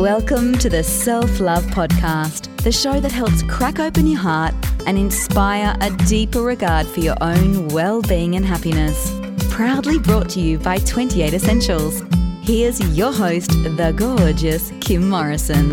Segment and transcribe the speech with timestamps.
[0.00, 4.54] Welcome to the Self Love Podcast, the show that helps crack open your heart
[4.86, 9.12] and inspire a deeper regard for your own well being and happiness.
[9.50, 12.02] Proudly brought to you by Twenty8 Essentials.
[12.40, 15.68] Here's your host, the gorgeous Kim Morrison.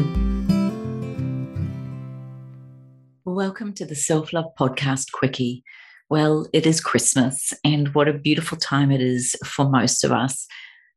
[3.24, 5.64] Welcome to the Self Love Podcast Quickie.
[6.10, 10.48] Well, it is Christmas, and what a beautiful time it is for most of us.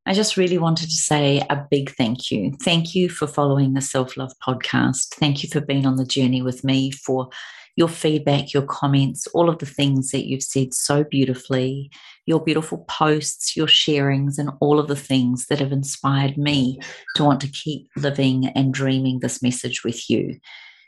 [0.06, 2.52] I just really wanted to say a big thank you.
[2.62, 5.14] Thank you for following the Self Love podcast.
[5.14, 7.28] Thank you for being on the journey with me, for
[7.76, 11.90] your feedback, your comments, all of the things that you've said so beautifully,
[12.26, 16.78] your beautiful posts, your sharings, and all of the things that have inspired me
[17.16, 20.38] to want to keep living and dreaming this message with you.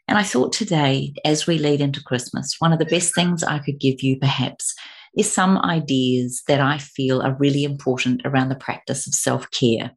[0.09, 3.59] And I thought today, as we lead into Christmas, one of the best things I
[3.59, 4.75] could give you perhaps
[5.16, 9.92] is some ideas that I feel are really important around the practice of self care.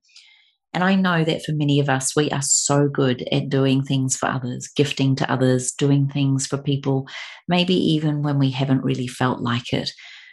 [0.73, 4.17] And I know that for many of us, we are so good at doing things
[4.17, 7.07] for others, gifting to others, doing things for people,
[7.47, 9.89] maybe even when we haven't really felt like it.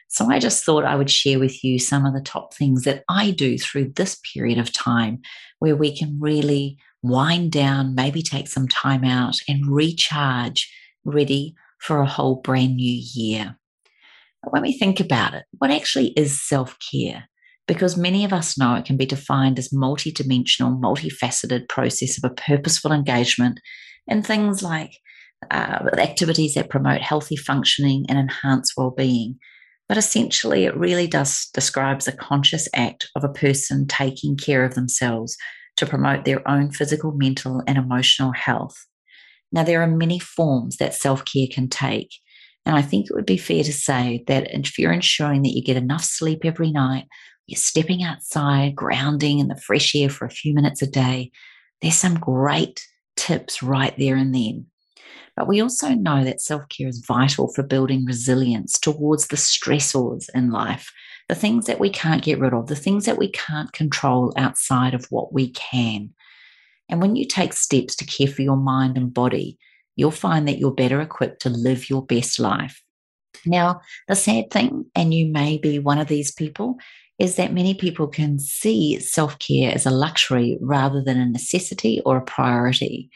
[0.08, 3.04] So I just thought I would share with you some of the top things that
[3.08, 5.20] I do through this period of time
[5.60, 10.72] where we can really wind down, maybe take some time out and recharge,
[11.04, 13.56] ready for a whole brand new year
[14.50, 17.28] when we think about it, what actually is self care?
[17.68, 22.34] Because many of us know it can be defined as multi-dimensional, multifaceted process of a
[22.34, 23.60] purposeful engagement
[24.08, 24.98] in things like
[25.50, 29.38] uh, activities that promote healthy functioning and enhance well-being.
[29.88, 34.74] But essentially, it really does describes a conscious act of a person taking care of
[34.74, 35.36] themselves
[35.76, 38.86] to promote their own physical, mental, and emotional health.
[39.50, 42.10] Now, there are many forms that self care can take,
[42.64, 45.62] and I think it would be fair to say that if you're ensuring that you
[45.62, 47.06] get enough sleep every night,
[47.46, 51.30] you're stepping outside, grounding in the fresh air for a few minutes a day,
[51.80, 52.86] there's some great
[53.16, 54.66] tips right there and then.
[55.36, 60.26] But we also know that self care is vital for building resilience towards the stressors
[60.34, 60.90] in life,
[61.28, 64.94] the things that we can't get rid of, the things that we can't control outside
[64.94, 66.10] of what we can.
[66.88, 69.58] And when you take steps to care for your mind and body,
[69.96, 72.82] you'll find that you're better equipped to live your best life.
[73.46, 76.76] Now, the sad thing, and you may be one of these people,
[77.18, 82.00] is that many people can see self care as a luxury rather than a necessity
[82.04, 83.10] or a priority.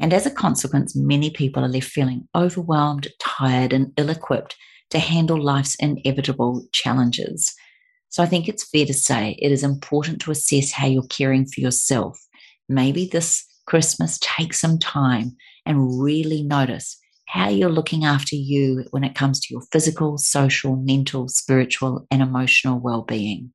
[0.00, 4.56] And as a consequence, many people are left feeling overwhelmed, tired, and ill equipped
[4.90, 7.54] to handle life's inevitable challenges.
[8.08, 11.46] So I think it's fair to say it is important to assess how you're caring
[11.46, 12.18] for yourself.
[12.68, 15.36] Maybe this Christmas, take some time
[15.66, 20.76] and really notice how you're looking after you when it comes to your physical, social,
[20.76, 23.52] mental, spiritual, and emotional well being.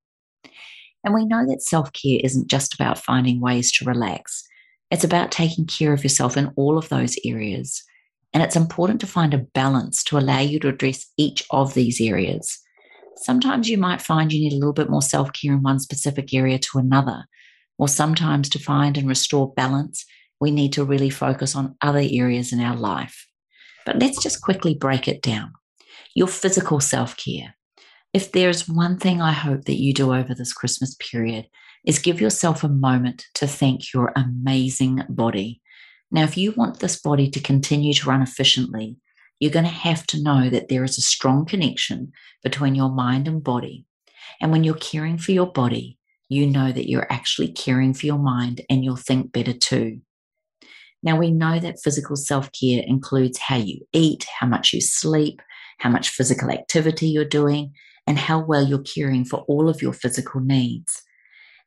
[1.04, 4.48] And we know that self care isn't just about finding ways to relax,
[4.94, 7.82] it's about taking care of yourself in all of those areas.
[8.32, 12.00] And it's important to find a balance to allow you to address each of these
[12.00, 12.60] areas.
[13.18, 16.32] Sometimes you might find you need a little bit more self care in one specific
[16.32, 17.26] area to another,
[17.80, 20.06] or sometimes to find and restore balance
[20.40, 23.28] we need to really focus on other areas in our life.
[23.88, 25.54] But let's just quickly break it down.
[26.16, 27.56] Your physical self care.
[28.14, 31.48] If there's one thing I hope that you do over this Christmas period,
[31.86, 35.62] is give yourself a moment to thank your amazing body.
[36.12, 38.98] Now, if you want this body to continue to run efficiently,
[39.40, 42.12] you're going to have to know that there is a strong connection
[42.44, 43.86] between your mind and body.
[44.40, 45.98] And when you're caring for your body,
[46.30, 50.02] you know that you're actually caring for your mind and you'll think better too.
[51.02, 55.42] Now, we know that physical self care includes how you eat, how much you sleep,
[55.80, 57.74] how much physical activity you're doing,
[58.08, 61.04] and how well you're caring for all of your physical needs.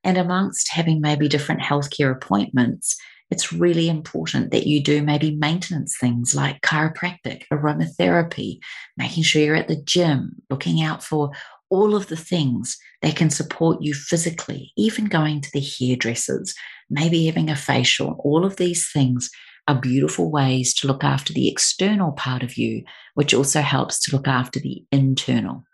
[0.06, 2.96] And amongst having maybe different healthcare appointments,
[3.32, 8.58] it's really important that you do maybe maintenance things like chiropractic, aromatherapy,
[8.96, 11.32] making sure you're at the gym, looking out for
[11.70, 16.54] all of the things that can support you physically, even going to the hairdressers,
[16.88, 18.14] maybe having a facial.
[18.20, 19.28] All of these things
[19.66, 24.14] are beautiful ways to look after the external part of you, which also helps to
[24.14, 25.64] look after the internal.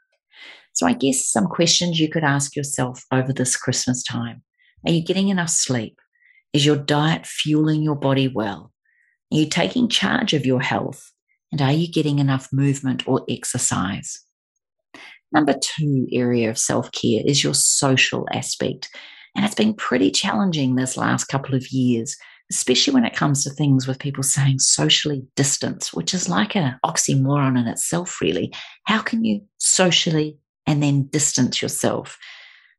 [0.73, 4.43] So, I guess some questions you could ask yourself over this Christmas time
[4.87, 5.99] Are you getting enough sleep?
[6.53, 8.73] Is your diet fueling your body well?
[9.33, 11.13] Are you taking charge of your health?
[11.51, 14.21] And are you getting enough movement or exercise?
[15.33, 18.89] Number two area of self care is your social aspect.
[19.35, 22.17] And it's been pretty challenging this last couple of years,
[22.51, 26.79] especially when it comes to things with people saying socially distance, which is like an
[26.85, 28.53] oxymoron in itself, really.
[28.85, 30.37] How can you socially
[30.67, 32.19] and then distance yourself?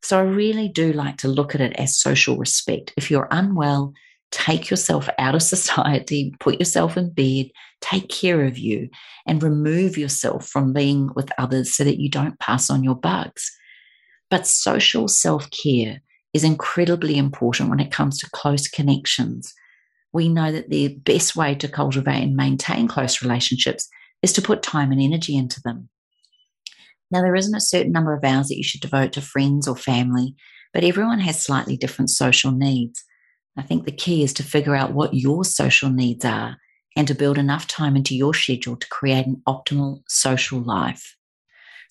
[0.01, 2.94] So I really do like to look at it as social respect.
[2.97, 3.94] If you're unwell,
[4.31, 7.50] take yourself out of society, put yourself in bed,
[7.80, 8.89] take care of you,
[9.25, 13.50] and remove yourself from being with others so that you don't pass on your bugs.
[14.29, 16.01] But social self care
[16.33, 19.53] is incredibly important when it comes to close connections.
[20.12, 23.88] We know that the best way to cultivate and maintain close relationships
[24.21, 25.89] is to put time and energy into them.
[27.13, 29.75] Now, there isn't a certain number of hours that you should devote to friends or
[29.75, 30.36] family,
[30.74, 33.04] but everyone has slightly different social needs.
[33.56, 36.57] I think the key is to figure out what your social needs are
[36.95, 41.15] and to build enough time into your schedule to create an optimal social life.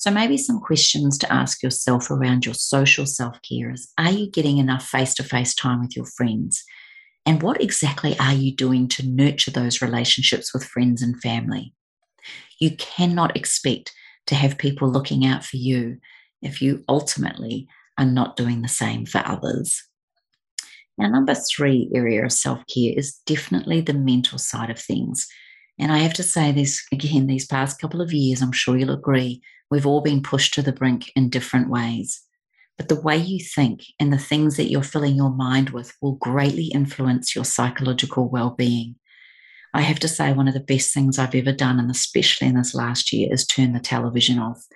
[0.00, 4.28] So, maybe some questions to ask yourself around your social self care is Are you
[4.28, 6.64] getting enough face to face time with your friends?
[7.24, 11.74] And what exactly are you doing to nurture those relationships with friends and family?
[12.58, 13.92] You cannot expect
[14.26, 15.98] to have people looking out for you
[16.40, 19.82] if you ultimately are not doing the same for others.
[20.98, 25.26] Now, number three area of self care is definitely the mental side of things.
[25.78, 28.90] And I have to say this again, these past couple of years, I'm sure you'll
[28.90, 32.22] agree, we've all been pushed to the brink in different ways.
[32.76, 36.16] But the way you think and the things that you're filling your mind with will
[36.16, 38.96] greatly influence your psychological well being.
[39.74, 42.56] I have to say, one of the best things I've ever done, and especially in
[42.56, 44.66] this last year, is turn the television off.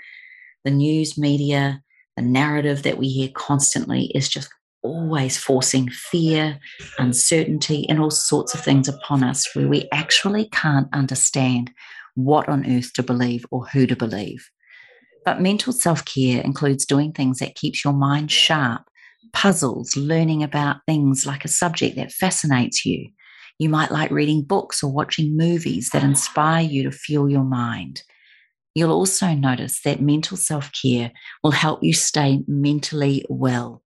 [0.65, 1.83] The news media,
[2.17, 4.49] the narrative that we hear constantly is just
[4.83, 6.59] always forcing fear,
[6.99, 11.71] uncertainty, and all sorts of things upon us where we actually can't understand
[12.15, 14.49] what on earth to believe or who to believe.
[15.25, 18.83] But mental self care includes doing things that keeps your mind sharp,
[19.33, 23.11] puzzles, learning about things like a subject that fascinates you.
[23.59, 28.03] You might like reading books or watching movies that inspire you to fuel your mind.
[28.75, 31.11] You'll also notice that mental self care
[31.43, 33.83] will help you stay mentally well.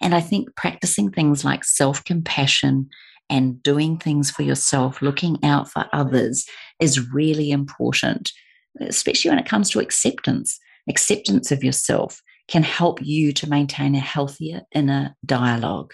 [0.00, 2.88] And I think practicing things like self compassion
[3.28, 6.46] and doing things for yourself, looking out for others
[6.80, 8.32] is really important,
[8.80, 10.58] especially when it comes to acceptance.
[10.88, 15.92] Acceptance of yourself can help you to maintain a healthier inner dialogue.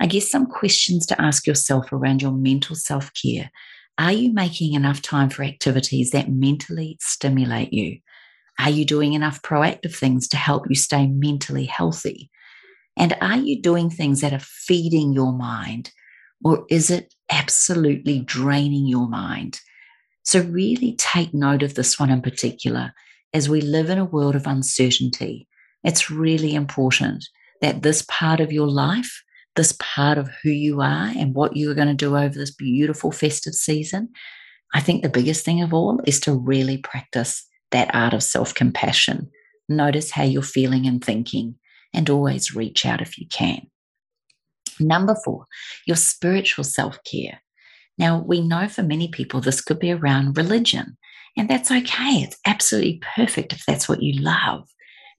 [0.00, 3.50] I guess some questions to ask yourself around your mental self care.
[3.98, 7.98] Are you making enough time for activities that mentally stimulate you?
[8.58, 12.30] Are you doing enough proactive things to help you stay mentally healthy?
[12.96, 15.90] And are you doing things that are feeding your mind
[16.44, 19.60] or is it absolutely draining your mind?
[20.22, 22.92] So, really take note of this one in particular.
[23.32, 25.48] As we live in a world of uncertainty,
[25.82, 27.24] it's really important
[27.60, 29.22] that this part of your life,
[29.56, 32.50] this part of who you are and what you are going to do over this
[32.50, 34.10] beautiful festive season,
[34.74, 38.54] I think the biggest thing of all is to really practice that art of self
[38.54, 39.30] compassion.
[39.68, 41.56] Notice how you're feeling and thinking
[41.92, 43.66] and always reach out if you can.
[44.80, 45.46] Number four,
[45.86, 47.40] your spiritual self care.
[47.96, 50.96] Now, we know for many people this could be around religion,
[51.36, 52.22] and that's okay.
[52.22, 54.68] It's absolutely perfect if that's what you love.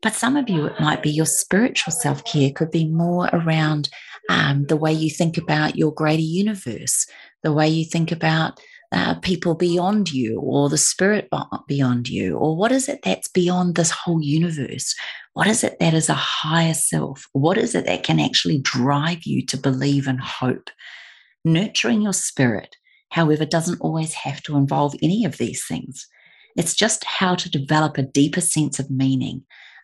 [0.02, 3.90] But some of you, it might be your spiritual self care, could be more around
[4.30, 7.06] um, the way you think about your greater universe,
[7.44, 8.60] the way you think about
[8.92, 11.30] uh, people beyond you or the spirit
[11.68, 12.38] beyond you?
[12.38, 14.96] Or what is it that's beyond this whole universe?
[15.34, 17.28] What is it that is a higher self?
[17.34, 20.70] What is it that can actually drive you to believe and hope?
[21.44, 22.76] Nurturing your spirit,
[23.10, 26.08] however, doesn't always have to involve any of these things.
[26.56, 29.44] It's just how to develop a deeper sense of meaning,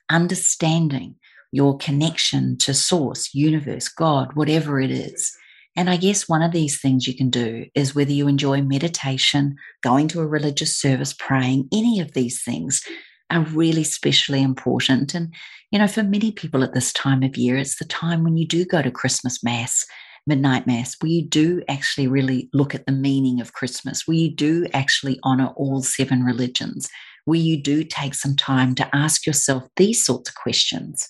[0.10, 1.16] understanding
[1.52, 5.36] your connection to source, universe, God, whatever it is.
[5.76, 9.56] And I guess one of these things you can do is whether you enjoy meditation,
[9.82, 12.82] going to a religious service, praying, any of these things
[13.30, 15.14] are really specially important.
[15.14, 15.34] And,
[15.72, 18.46] you know, for many people at this time of year, it's the time when you
[18.46, 19.86] do go to Christmas Mass,
[20.28, 24.30] midnight Mass, where you do actually really look at the meaning of Christmas, where you
[24.30, 26.90] do actually honor all seven religions,
[27.24, 31.08] where you do take some time to ask yourself these sorts of questions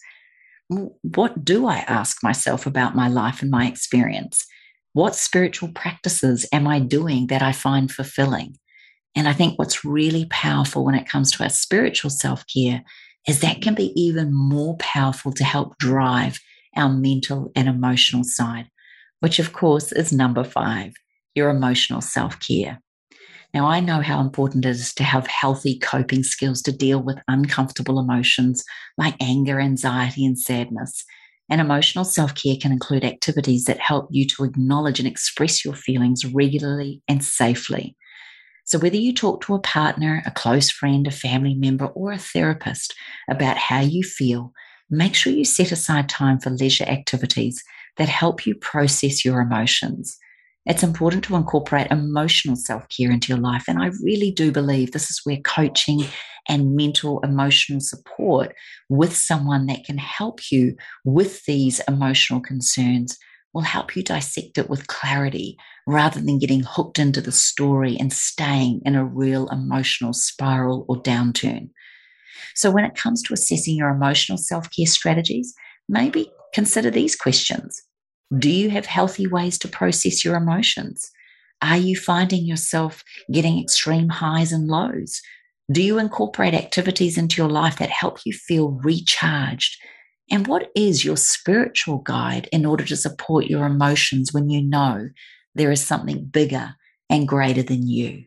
[0.71, 4.45] what do I ask myself about my life and my experience?
[4.93, 8.57] What spiritual practices am I doing that I find fulfilling?
[9.15, 12.83] And I think what's really powerful when it comes to our spiritual self care
[13.27, 16.39] is that can be even more powerful to help drive
[16.75, 18.67] our mental and emotional side,
[19.19, 20.93] which of course is number five,
[21.35, 22.81] your emotional self care.
[23.53, 27.17] Now, I know how important it is to have healthy coping skills to deal with
[27.27, 28.63] uncomfortable emotions
[28.97, 31.03] like anger, anxiety, and sadness.
[31.49, 35.75] And emotional self care can include activities that help you to acknowledge and express your
[35.75, 37.97] feelings regularly and safely.
[38.63, 42.17] So, whether you talk to a partner, a close friend, a family member, or a
[42.17, 42.95] therapist
[43.29, 44.53] about how you feel,
[44.89, 47.61] make sure you set aside time for leisure activities
[47.97, 50.17] that help you process your emotions.
[50.65, 53.63] It's important to incorporate emotional self care into your life.
[53.67, 56.03] And I really do believe this is where coaching
[56.47, 58.53] and mental emotional support
[58.89, 63.17] with someone that can help you with these emotional concerns
[63.53, 68.13] will help you dissect it with clarity rather than getting hooked into the story and
[68.13, 71.69] staying in a real emotional spiral or downturn.
[72.55, 75.55] So, when it comes to assessing your emotional self care strategies,
[75.89, 77.81] maybe consider these questions
[78.37, 81.11] Do you have healthy ways to process your emotions?
[81.61, 85.21] Are you finding yourself getting extreme highs and lows?
[85.71, 89.77] Do you incorporate activities into your life that help you feel recharged?
[90.31, 95.09] And what is your spiritual guide in order to support your emotions when you know
[95.53, 96.75] there is something bigger
[97.09, 98.23] and greater than you?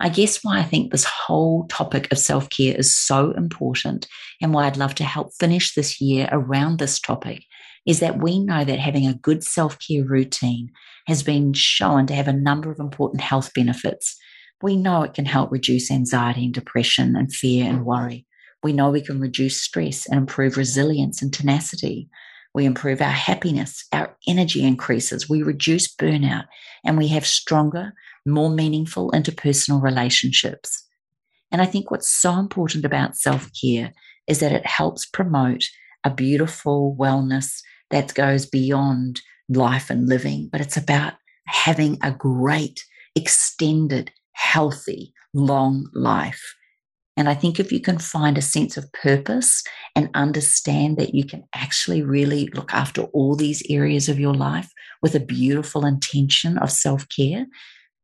[0.00, 4.06] I guess why I think this whole topic of self care is so important
[4.40, 7.42] and why I'd love to help finish this year around this topic
[7.86, 10.70] is that we know that having a good self care routine
[11.06, 14.16] has been shown to have a number of important health benefits.
[14.60, 18.26] We know it can help reduce anxiety and depression and fear and worry.
[18.62, 22.08] We know we can reduce stress and improve resilience and tenacity.
[22.54, 26.46] We improve our happiness, our energy increases, we reduce burnout,
[26.84, 27.92] and we have stronger,
[28.26, 30.84] more meaningful interpersonal relationships.
[31.52, 33.92] And I think what's so important about self care
[34.26, 35.64] is that it helps promote
[36.04, 41.14] a beautiful wellness that goes beyond life and living, but it's about
[41.46, 46.54] having a great, extended, healthy, long life.
[47.16, 49.64] And I think if you can find a sense of purpose
[49.96, 54.70] and understand that you can actually really look after all these areas of your life
[55.02, 57.46] with a beautiful intention of self care,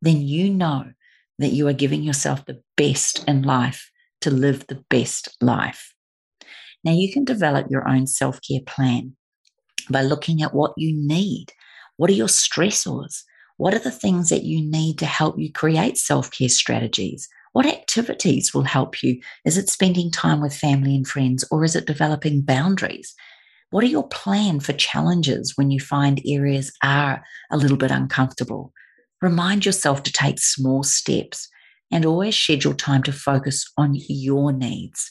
[0.02, 0.86] then you know
[1.38, 3.88] that you are giving yourself the best in life
[4.22, 5.93] to live the best life.
[6.84, 9.16] Now, you can develop your own self care plan
[9.90, 11.46] by looking at what you need.
[11.96, 13.22] What are your stressors?
[13.56, 17.28] What are the things that you need to help you create self care strategies?
[17.52, 19.20] What activities will help you?
[19.44, 23.14] Is it spending time with family and friends, or is it developing boundaries?
[23.70, 28.72] What are your plan for challenges when you find areas are a little bit uncomfortable?
[29.22, 31.48] Remind yourself to take small steps
[31.90, 35.10] and always schedule time to focus on your needs.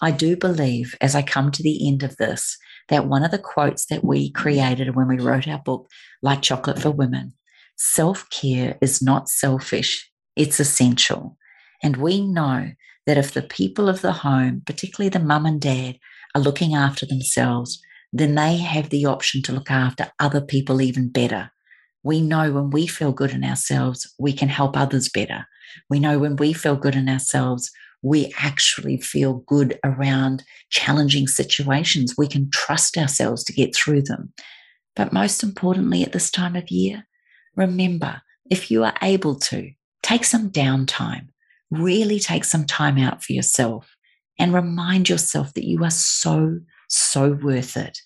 [0.00, 2.56] I do believe, as I come to the end of this,
[2.88, 5.90] that one of the quotes that we created when we wrote our book,
[6.22, 7.34] Like Chocolate for Women,
[7.76, 11.36] self care is not selfish, it's essential.
[11.82, 12.70] And we know
[13.06, 15.98] that if the people of the home, particularly the mum and dad,
[16.34, 17.80] are looking after themselves,
[18.12, 21.50] then they have the option to look after other people even better
[22.02, 25.46] we know when we feel good in ourselves, we can help others better.
[25.90, 27.70] We know when we feel good in ourselves,
[28.02, 32.14] we actually feel good around challenging situations.
[32.16, 34.32] We can trust ourselves to get through them.
[34.94, 37.06] But most importantly, at this time of year,
[37.56, 39.70] remember if you are able to,
[40.02, 41.28] take some downtime,
[41.70, 43.94] really take some time out for yourself,
[44.38, 47.98] and remind yourself that you are so, so worth it.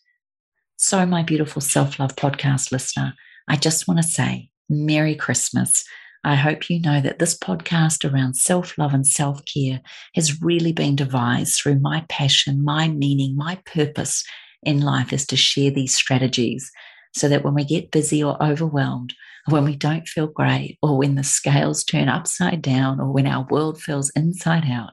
[0.77, 3.15] So, my beautiful self love podcast listener,
[3.49, 5.85] I just want to say Merry Christmas.
[6.25, 9.81] I hope you know that this podcast around self love and self care
[10.15, 14.25] has really been devised through my passion, my meaning, my purpose
[14.63, 16.71] in life is to share these strategies
[17.13, 19.15] so that when we get busy or overwhelmed,
[19.47, 23.47] when we don't feel great, or when the scales turn upside down, or when our
[23.51, 24.93] world feels inside out,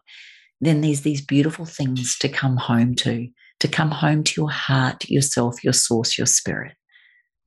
[0.60, 3.28] then there's these beautiful things to come home to,
[3.60, 6.74] to come home to your heart, yourself, your source, your spirit.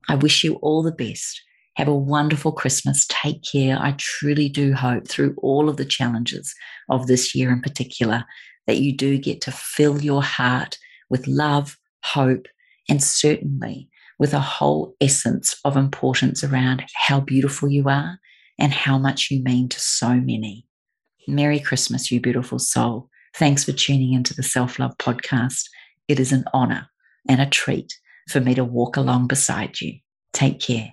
[0.08, 1.42] I wish you all the best.
[1.76, 3.07] Have a wonderful Christmas.
[3.09, 3.79] Take care.
[3.79, 6.55] I truly do hope through all of the challenges
[6.91, 8.25] of this year in particular
[8.67, 12.47] that you do get to fill your heart with love, hope,
[12.88, 13.88] and certainly
[14.19, 18.19] with a whole essence of importance around how beautiful you are
[18.59, 20.67] and how much you mean to so many.
[21.26, 23.09] Merry Christmas, you beautiful soul.
[23.35, 25.64] Thanks for tuning into the Self Love Podcast.
[26.07, 26.88] It is an honor
[27.29, 27.95] and a treat
[28.29, 29.95] for me to walk along beside you.
[30.33, 30.93] Take care.